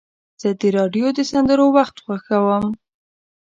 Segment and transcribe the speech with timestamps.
[0.41, 2.65] زه د راډیو د سندرو وخت خوښوم.